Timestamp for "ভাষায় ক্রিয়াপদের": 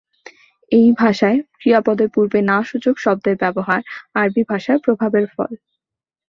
0.99-2.09